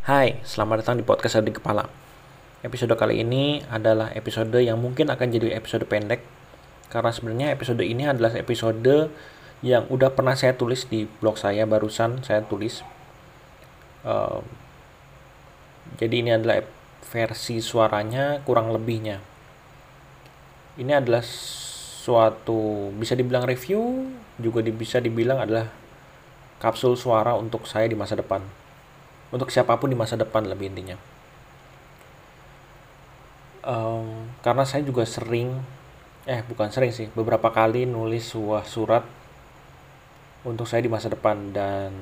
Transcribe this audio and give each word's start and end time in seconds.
Hai, 0.00 0.40
selamat 0.48 0.80
datang 0.80 0.96
di 0.96 1.04
podcast 1.04 1.44
Adi 1.44 1.52
Kepala. 1.52 1.84
Episode 2.64 2.96
kali 2.96 3.20
ini 3.20 3.60
adalah 3.68 4.08
episode 4.16 4.56
yang 4.56 4.80
mungkin 4.80 5.12
akan 5.12 5.28
jadi 5.28 5.52
episode 5.52 5.84
pendek 5.84 6.24
karena 6.88 7.12
sebenarnya 7.12 7.52
episode 7.52 7.84
ini 7.84 8.08
adalah 8.08 8.32
episode 8.32 9.12
yang 9.60 9.84
udah 9.92 10.08
pernah 10.16 10.32
saya 10.32 10.56
tulis 10.56 10.88
di 10.88 11.04
blog 11.04 11.36
saya 11.36 11.68
barusan 11.68 12.24
saya 12.24 12.40
tulis. 12.40 12.80
Uh, 14.00 14.40
jadi 16.00 16.24
ini 16.24 16.32
adalah 16.32 16.64
versi 17.04 17.60
suaranya 17.60 18.40
kurang 18.48 18.72
lebihnya. 18.72 19.20
Ini 20.80 20.96
adalah 20.96 21.20
suatu 22.00 22.88
bisa 22.96 23.12
dibilang 23.12 23.44
review 23.44 24.08
juga 24.40 24.64
bisa 24.64 24.96
dibilang 24.96 25.44
adalah 25.44 25.68
kapsul 26.56 26.96
suara 26.96 27.36
untuk 27.36 27.68
saya 27.68 27.84
di 27.84 28.00
masa 28.00 28.16
depan 28.16 28.69
untuk 29.30 29.48
siapa 29.50 29.78
pun 29.78 29.90
di 29.90 29.98
masa 29.98 30.18
depan 30.18 30.46
lebih 30.46 30.74
intinya. 30.74 30.98
Um, 33.60 34.32
karena 34.40 34.64
saya 34.64 34.82
juga 34.82 35.04
sering 35.04 35.52
eh 36.24 36.40
bukan 36.44 36.72
sering 36.72 36.92
sih 36.96 37.12
beberapa 37.12 37.52
kali 37.52 37.84
nulis 37.84 38.32
sebuah 38.32 38.64
surat 38.64 39.04
untuk 40.42 40.66
saya 40.66 40.82
di 40.82 40.90
masa 40.90 41.10
depan. 41.10 41.54
Dan 41.54 41.92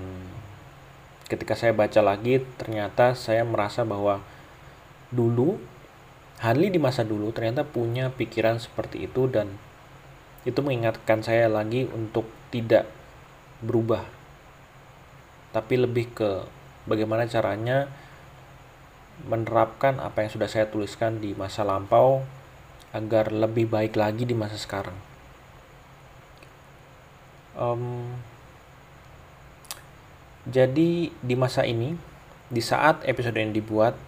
ketika 1.29 1.53
saya 1.53 1.77
baca 1.77 2.01
lagi 2.01 2.41
ternyata 2.57 3.13
saya 3.13 3.45
merasa 3.45 3.85
bahwa 3.85 4.25
dulu 5.13 5.61
Hanli 6.39 6.71
di 6.71 6.79
masa 6.79 7.03
dulu 7.03 7.35
ternyata 7.35 7.67
punya 7.67 8.15
pikiran 8.15 8.63
seperti 8.63 9.11
itu. 9.11 9.27
Dan 9.27 9.59
itu 10.47 10.63
mengingatkan 10.63 11.21
saya 11.21 11.51
lagi 11.51 11.91
untuk 11.91 12.31
tidak 12.55 12.87
berubah. 13.59 14.07
Tapi 15.51 15.75
lebih 15.83 16.15
ke 16.15 16.47
bagaimana 16.89 17.29
caranya 17.29 17.93
menerapkan 19.29 20.01
apa 20.01 20.25
yang 20.25 20.31
sudah 20.31 20.49
saya 20.49 20.71
tuliskan 20.71 21.21
di 21.21 21.37
masa 21.37 21.67
lampau 21.67 22.23
agar 22.95 23.29
lebih 23.35 23.69
baik 23.69 23.99
lagi 23.99 24.25
di 24.25 24.33
masa 24.33 24.57
sekarang. 24.57 24.97
Um, 27.59 28.15
jadi 30.49 31.11
di 31.11 31.35
masa 31.35 31.67
ini, 31.67 31.99
di 32.49 32.63
saat 32.63 33.05
episode 33.05 33.37
ini 33.37 33.53
dibuat, 33.53 33.99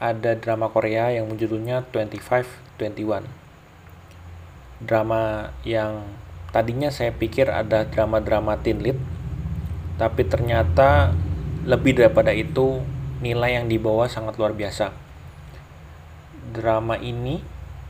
ada 0.00 0.32
drama 0.38 0.70
Korea 0.72 1.12
yang 1.12 1.28
judulnya 1.34 1.84
2521. 1.92 3.26
Drama 4.80 5.52
yang 5.64 6.04
tadinya 6.52 6.88
saya 6.92 7.12
pikir 7.12 7.48
ada 7.48 7.84
drama-drama 7.84 8.56
teen 8.60 8.80
lead, 8.80 8.96
tapi 9.96 10.28
ternyata 10.28 11.16
lebih 11.64 11.96
daripada 11.96 12.30
itu 12.30 12.84
nilai 13.24 13.56
yang 13.60 13.66
dibawa 13.66 14.06
sangat 14.06 14.36
luar 14.36 14.52
biasa. 14.52 14.92
Drama 16.52 17.00
ini 17.00 17.40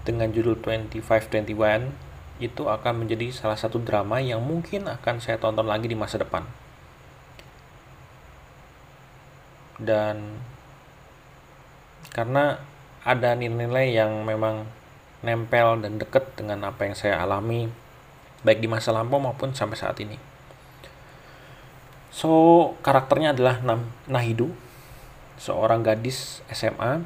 dengan 0.06 0.30
judul 0.30 0.62
2521 0.62 2.38
itu 2.38 2.62
akan 2.68 2.94
menjadi 3.04 3.32
salah 3.34 3.58
satu 3.58 3.82
drama 3.82 4.22
yang 4.22 4.38
mungkin 4.38 4.86
akan 4.86 5.18
saya 5.18 5.40
tonton 5.42 5.66
lagi 5.66 5.90
di 5.90 5.98
masa 5.98 6.22
depan. 6.22 6.46
Dan 9.76 10.40
karena 12.14 12.62
ada 13.04 13.36
nilai-nilai 13.36 13.92
yang 13.92 14.24
memang 14.24 14.64
nempel 15.20 15.82
dan 15.84 15.98
dekat 16.00 16.32
dengan 16.38 16.64
apa 16.64 16.86
yang 16.88 16.96
saya 16.96 17.20
alami 17.20 17.68
baik 18.46 18.62
di 18.62 18.68
masa 18.70 18.94
lampau 18.94 19.18
maupun 19.18 19.52
sampai 19.52 19.76
saat 19.76 19.98
ini. 20.00 20.35
So, 22.16 22.72
karakternya 22.80 23.36
adalah 23.36 23.60
Nahidu, 24.08 24.48
seorang 25.36 25.84
gadis 25.84 26.40
SMA 26.48 27.04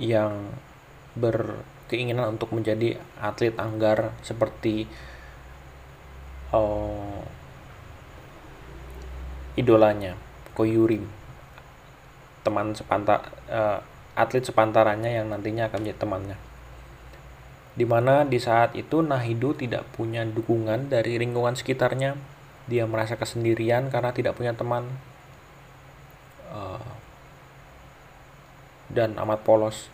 yang 0.00 0.48
berkeinginan 1.12 2.32
untuk 2.32 2.56
menjadi 2.56 2.96
atlet 3.20 3.52
anggar 3.60 4.16
seperti 4.24 4.88
uh, 6.56 7.20
idolanya, 9.60 10.16
Koyurim, 10.56 11.04
teman 12.48 12.72
sepantar 12.72 13.28
uh, 13.52 13.84
atlet 14.16 14.40
sepantarannya 14.40 15.20
yang 15.20 15.28
nantinya 15.28 15.68
akan 15.68 15.84
menjadi 15.84 16.00
temannya. 16.00 16.38
Di 17.76 17.84
mana 17.84 18.24
di 18.24 18.40
saat 18.40 18.72
itu 18.72 19.04
Nahidu 19.04 19.52
tidak 19.52 19.84
punya 19.92 20.24
dukungan 20.24 20.88
dari 20.88 21.20
lingkungan 21.20 21.54
sekitarnya, 21.54 22.37
dia 22.68 22.84
merasa 22.84 23.16
kesendirian 23.16 23.88
karena 23.88 24.12
tidak 24.12 24.36
punya 24.36 24.52
teman. 24.52 24.86
Uh, 26.48 26.80
dan 28.88 29.16
amat 29.20 29.44
polos. 29.44 29.92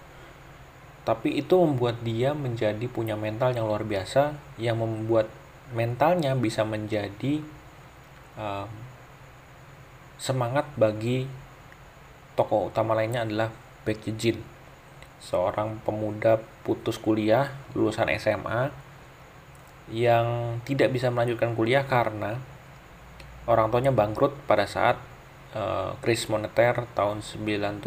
Tapi 1.03 1.37
itu 1.37 1.59
membuat 1.61 2.01
dia 2.01 2.33
menjadi 2.33 2.87
punya 2.89 3.19
mental 3.19 3.53
yang 3.53 3.69
luar 3.69 3.85
biasa 3.85 4.35
yang 4.57 4.81
membuat 4.81 5.29
mentalnya 5.75 6.33
bisa 6.39 6.63
menjadi 6.65 7.43
uh, 8.39 8.65
semangat 10.17 10.65
bagi 10.79 11.27
tokoh 12.39 12.71
utama 12.73 12.97
lainnya 12.97 13.27
adalah 13.27 13.51
Baek 13.85 14.09
Jin 14.17 14.41
seorang 15.25 15.81
pemuda 15.81 16.37
putus 16.65 17.01
kuliah 17.01 17.49
lulusan 17.73 18.13
SMA 18.21 18.69
yang 19.93 20.59
tidak 20.65 20.93
bisa 20.93 21.09
melanjutkan 21.09 21.57
kuliah 21.57 21.85
karena 21.85 22.41
orang 23.45 23.69
tuanya 23.69 23.93
bangkrut 23.93 24.33
pada 24.49 24.65
saat 24.65 24.97
uh, 25.55 25.93
moneter 26.29 26.75
tahun 26.97 27.21
9798. 27.21 27.85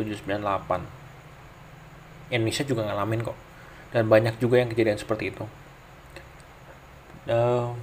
Indonesia 2.28 2.64
juga 2.68 2.82
ngalamin 2.86 3.22
kok. 3.24 3.38
Dan 3.96 4.12
banyak 4.12 4.38
juga 4.38 4.60
yang 4.60 4.70
kejadian 4.70 5.00
seperti 5.00 5.32
itu. 5.32 5.46
Uh, 7.28 7.76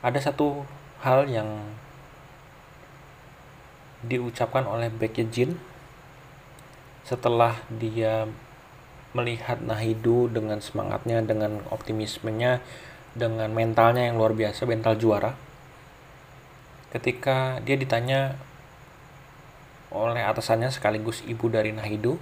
ada 0.00 0.18
satu 0.22 0.64
hal 1.02 1.28
yang 1.28 1.48
diucapkan 4.00 4.64
oleh 4.64 4.88
Baekje 4.88 5.28
Jin 5.28 5.60
setelah 7.04 7.60
dia 7.68 8.24
melihat 9.12 9.58
Nahidu 9.60 10.30
dengan 10.30 10.62
semangatnya, 10.62 11.20
dengan 11.20 11.66
optimismenya, 11.68 12.62
dengan 13.14 13.50
mentalnya 13.50 14.06
yang 14.06 14.16
luar 14.18 14.34
biasa, 14.34 14.66
mental 14.66 14.94
juara. 14.94 15.34
Ketika 16.90 17.62
dia 17.62 17.78
ditanya 17.78 18.34
oleh 19.90 20.22
atasannya 20.22 20.70
sekaligus 20.70 21.22
ibu 21.26 21.50
dari 21.50 21.74
Nahidu, 21.74 22.18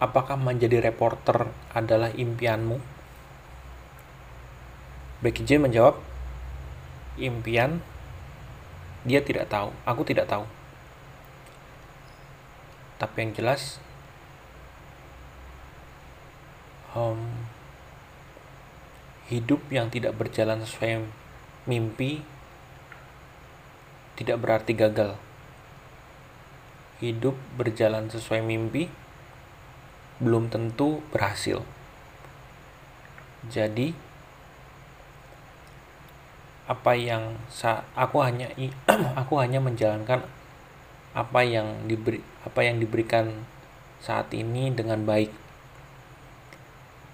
apakah 0.00 0.36
menjadi 0.40 0.80
reporter 0.80 1.48
adalah 1.76 2.08
impianmu? 2.12 2.80
Becky 5.20 5.44
J 5.44 5.60
menjawab, 5.60 6.00
impian 7.20 7.84
dia 9.04 9.20
tidak 9.20 9.52
tahu, 9.52 9.72
aku 9.84 10.02
tidak 10.08 10.28
tahu. 10.28 10.48
Tapi 12.96 13.16
yang 13.20 13.32
jelas, 13.36 13.80
um, 16.96 17.20
hidup 19.30 19.62
yang 19.70 19.86
tidak 19.94 20.18
berjalan 20.18 20.58
sesuai 20.66 21.06
mimpi 21.70 22.26
tidak 24.18 24.42
berarti 24.42 24.74
gagal. 24.74 25.14
Hidup 26.98 27.38
berjalan 27.56 28.10
sesuai 28.10 28.42
mimpi 28.42 28.90
belum 30.20 30.50
tentu 30.52 31.00
berhasil. 31.14 31.62
Jadi 33.48 33.96
apa 36.68 36.92
yang 36.92 37.40
aku 37.96 38.20
hanya 38.20 38.52
aku 39.20 39.40
hanya 39.40 39.62
menjalankan 39.62 40.26
apa 41.16 41.40
yang 41.42 41.88
diberi 41.88 42.20
apa 42.44 42.60
yang 42.66 42.82
diberikan 42.82 43.46
saat 44.02 44.28
ini 44.34 44.74
dengan 44.74 45.06
baik. 45.06 45.32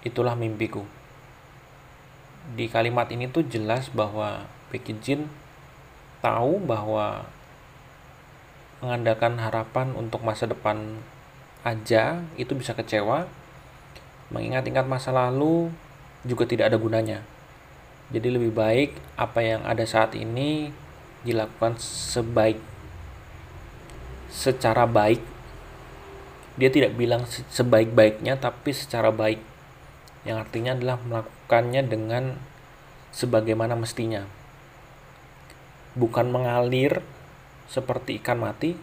Itulah 0.03 0.35
mimpiku 0.35 0.96
di 2.55 2.71
kalimat 2.71 3.11
ini 3.11 3.27
tuh 3.27 3.43
jelas 3.43 3.91
bahwa 3.91 4.47
Becky 4.71 4.95
Jin 5.03 5.27
tahu 6.23 6.63
bahwa 6.63 7.27
mengandalkan 8.79 9.41
harapan 9.41 9.91
untuk 9.97 10.21
masa 10.23 10.47
depan 10.47 11.01
aja 11.65 12.23
itu 12.39 12.55
bisa 12.55 12.71
kecewa. 12.71 13.27
Mengingat-ingat 14.31 14.85
masa 14.87 15.11
lalu 15.11 15.71
juga 16.23 16.47
tidak 16.47 16.71
ada 16.71 16.77
gunanya. 16.79 17.19
Jadi 18.11 18.27
lebih 18.31 18.55
baik 18.55 18.95
apa 19.19 19.43
yang 19.43 19.61
ada 19.67 19.83
saat 19.83 20.15
ini 20.15 20.71
dilakukan 21.27 21.75
sebaik 21.79 22.59
secara 24.31 24.87
baik. 24.87 25.19
Dia 26.55 26.71
tidak 26.71 26.95
bilang 26.95 27.27
sebaik-baiknya 27.27 28.39
tapi 28.39 28.71
secara 28.71 29.11
baik 29.11 29.56
yang 30.27 30.43
artinya 30.43 30.75
adalah 30.75 30.99
melakukannya 30.99 31.87
dengan 31.87 32.35
sebagaimana 33.15 33.79
mestinya. 33.79 34.27
bukan 35.97 36.29
mengalir 36.29 37.01
seperti 37.65 38.21
ikan 38.21 38.37
mati, 38.37 38.77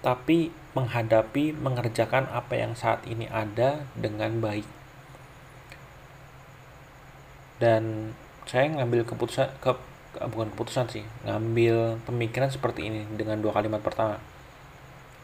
tapi 0.00 0.50
menghadapi, 0.74 1.54
mengerjakan 1.54 2.26
apa 2.32 2.56
yang 2.58 2.72
saat 2.74 3.04
ini 3.06 3.28
ada 3.30 3.84
dengan 3.94 4.40
baik. 4.40 4.66
Dan 7.62 8.12
saya 8.48 8.72
ngambil 8.74 9.06
keputusan, 9.06 9.48
ke, 9.62 9.70
bukan 10.18 10.50
keputusan 10.56 10.90
sih, 10.90 11.04
ngambil 11.22 12.02
pemikiran 12.08 12.50
seperti 12.50 12.90
ini 12.90 13.06
dengan 13.14 13.38
dua 13.38 13.54
kalimat 13.54 13.84
pertama. 13.84 14.18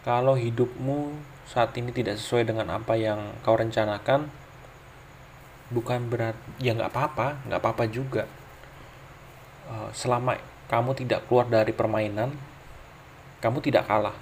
Kalau 0.06 0.38
hidupmu 0.38 1.12
saat 1.46 1.76
ini 1.78 1.92
tidak 1.94 2.18
sesuai 2.18 2.48
dengan 2.48 2.72
apa 2.72 2.96
yang 2.96 3.36
kau 3.44 3.54
rencanakan, 3.56 4.28
bukan 5.70 6.10
berat, 6.10 6.36
ya 6.58 6.74
nggak 6.74 6.90
apa-apa, 6.90 7.40
nggak 7.46 7.60
apa-apa 7.60 7.84
juga. 7.88 8.24
Eh, 9.70 9.90
selama 9.94 10.36
kamu 10.66 10.96
tidak 10.98 11.24
keluar 11.30 11.46
dari 11.46 11.70
permainan, 11.70 12.34
kamu 13.38 13.62
tidak 13.62 13.86
kalah 13.86 14.16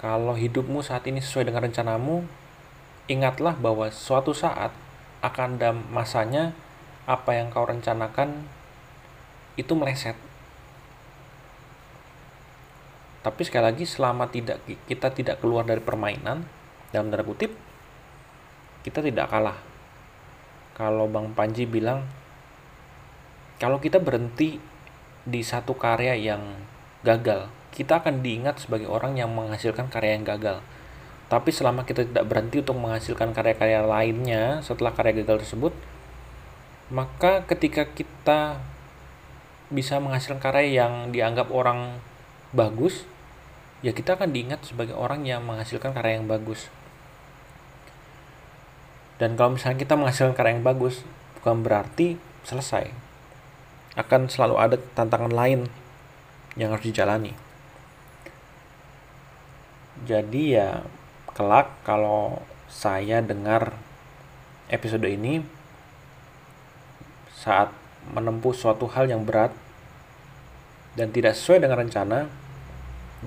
kalau 0.00 0.32
hidupmu 0.32 0.80
saat 0.80 1.04
ini 1.04 1.20
sesuai 1.20 1.52
dengan 1.52 1.68
rencanamu, 1.68 2.24
ingatlah 3.04 3.52
bahwa 3.52 3.92
suatu 3.92 4.32
saat 4.32 4.72
akan 5.20 5.60
ada 5.60 5.76
masanya 5.76 6.56
apa 7.04 7.36
yang 7.36 7.52
kau 7.52 7.68
rencanakan 7.68 8.48
itu 9.60 9.76
meleset. 9.76 10.16
Tapi 13.20 13.40
sekali 13.44 13.64
lagi 13.68 13.84
selama 13.84 14.32
tidak 14.32 14.64
kita 14.88 15.12
tidak 15.12 15.44
keluar 15.44 15.68
dari 15.68 15.84
permainan 15.84 16.44
dalam 16.90 17.12
tanda 17.12 17.24
kutip 17.24 17.52
kita 18.80 19.04
tidak 19.04 19.28
kalah. 19.28 19.60
Kalau 20.72 21.04
Bang 21.12 21.36
Panji 21.36 21.68
bilang 21.68 22.08
kalau 23.60 23.76
kita 23.76 24.00
berhenti 24.00 24.56
di 25.20 25.44
satu 25.44 25.76
karya 25.76 26.16
yang 26.16 26.40
gagal, 27.04 27.52
kita 27.76 28.00
akan 28.00 28.24
diingat 28.24 28.64
sebagai 28.64 28.88
orang 28.88 29.20
yang 29.20 29.28
menghasilkan 29.36 29.92
karya 29.92 30.16
yang 30.16 30.24
gagal. 30.24 30.64
Tapi 31.28 31.52
selama 31.52 31.84
kita 31.84 32.08
tidak 32.08 32.24
berhenti 32.24 32.64
untuk 32.64 32.80
menghasilkan 32.80 33.36
karya-karya 33.36 33.84
lainnya 33.84 34.64
setelah 34.64 34.96
karya 34.96 35.22
gagal 35.22 35.44
tersebut, 35.46 35.76
maka 36.88 37.44
ketika 37.46 37.86
kita 37.86 38.58
bisa 39.70 40.02
menghasilkan 40.02 40.42
karya 40.42 40.82
yang 40.82 41.14
dianggap 41.14 41.52
orang 41.54 42.02
bagus, 42.50 43.06
ya 43.80 43.90
kita 43.94 44.14
akan 44.18 44.30
diingat 44.34 44.66
sebagai 44.66 44.94
orang 44.94 45.26
yang 45.26 45.42
menghasilkan 45.42 45.94
karya 45.94 46.18
yang 46.20 46.26
bagus. 46.30 46.70
Dan 49.20 49.36
kalau 49.36 49.54
misalnya 49.54 49.78
kita 49.78 49.94
menghasilkan 50.00 50.34
karya 50.34 50.56
yang 50.56 50.64
bagus, 50.64 51.04
bukan 51.40 51.60
berarti 51.60 52.16
selesai. 52.44 52.88
Akan 53.94 54.30
selalu 54.32 54.56
ada 54.56 54.76
tantangan 54.96 55.30
lain 55.30 55.68
yang 56.56 56.72
harus 56.72 56.88
dijalani 56.88 57.50
jadi 60.04 60.42
ya 60.56 60.68
kelak 61.36 61.68
kalau 61.84 62.40
saya 62.72 63.20
dengar 63.20 63.76
episode 64.72 65.04
ini 65.04 65.44
saat 67.36 67.72
menempuh 68.08 68.56
suatu 68.56 68.88
hal 68.88 69.12
yang 69.12 69.28
berat 69.28 69.52
dan 70.98 71.14
tidak 71.14 71.38
sesuai 71.38 71.62
dengan 71.62 71.78
rencana 71.86 72.18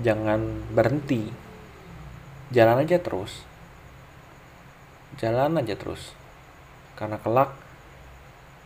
jangan 0.02 0.40
berhenti 0.74 1.30
jalan 2.50 2.82
aja 2.82 2.98
terus 3.00 3.46
jalan 5.16 5.60
aja 5.62 5.78
terus 5.78 6.12
karena 6.98 7.16
kelak 7.22 7.54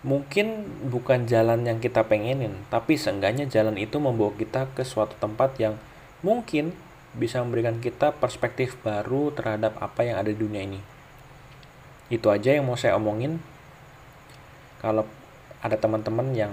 mungkin 0.06 0.65
bukan 0.89 1.27
jalan 1.29 1.67
yang 1.67 1.79
kita 1.83 2.06
pengenin 2.06 2.55
tapi 2.73 2.97
seenggaknya 2.97 3.50
jalan 3.50 3.77
itu 3.77 3.99
membawa 4.00 4.33
kita 4.35 4.71
ke 4.73 4.87
suatu 4.87 5.19
tempat 5.21 5.59
yang 5.61 5.75
mungkin 6.23 6.75
bisa 7.17 7.41
memberikan 7.41 7.81
kita 7.81 8.12
perspektif 8.15 8.77
baru 8.85 9.33
terhadap 9.33 9.75
apa 9.81 10.05
yang 10.05 10.21
ada 10.21 10.29
di 10.29 10.39
dunia 10.39 10.62
ini. 10.62 10.81
Itu 12.12 12.29
aja 12.29 12.53
yang 12.53 12.69
mau 12.69 12.77
saya 12.77 12.97
omongin. 12.97 13.41
Kalau 14.79 15.05
ada 15.65 15.75
teman-teman 15.75 16.33
yang 16.37 16.53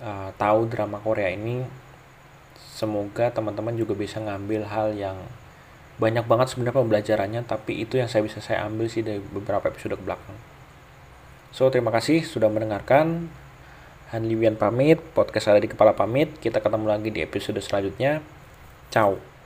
uh, 0.00 0.30
tahu 0.36 0.66
drama 0.66 0.98
Korea 1.00 1.32
ini, 1.32 1.64
semoga 2.56 3.28
teman-teman 3.30 3.76
juga 3.76 3.92
bisa 3.96 4.20
ngambil 4.20 4.66
hal 4.68 4.96
yang 4.96 5.16
banyak 6.00 6.24
banget 6.24 6.56
sebenarnya 6.56 6.80
pembelajarannya, 6.80 7.42
tapi 7.44 7.84
itu 7.84 8.00
yang 8.00 8.08
saya 8.08 8.24
bisa 8.24 8.40
saya 8.40 8.64
ambil 8.64 8.88
sih 8.88 9.04
dari 9.04 9.20
beberapa 9.20 9.68
episode 9.68 10.00
ke 10.00 10.04
belakang. 10.04 10.36
So, 11.52 11.68
terima 11.68 11.92
kasih 11.92 12.24
sudah 12.24 12.48
mendengarkan. 12.48 13.28
Han 14.10 14.22
Liwian 14.26 14.58
pamit, 14.58 14.98
podcast 15.14 15.52
ada 15.52 15.62
di 15.62 15.70
kepala 15.70 15.94
pamit. 15.94 16.34
Kita 16.40 16.58
ketemu 16.58 16.86
lagi 16.90 17.14
di 17.14 17.20
episode 17.22 17.60
selanjutnya. 17.62 18.24
Ciao. 18.90 19.39